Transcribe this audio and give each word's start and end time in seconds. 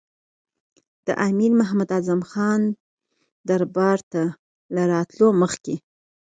د 1.05 1.09
امیر 1.27 1.51
محمد 1.59 1.89
اعظم 1.95 2.21
خان 2.29 2.61
دربار 3.49 3.99
ته 4.11 4.23
له 4.75 4.81
راتللو 4.93 5.27
مخکې. 5.41 5.75